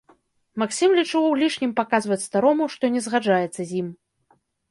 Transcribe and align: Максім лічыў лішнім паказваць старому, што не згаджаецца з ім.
Максім 0.61 0.93
лічыў 0.99 1.23
лішнім 1.41 1.75
паказваць 1.81 2.19
старому, 2.29 2.63
што 2.77 2.83
не 2.97 3.01
згаджаецца 3.09 3.61
з 3.73 3.85
ім. 3.85 3.95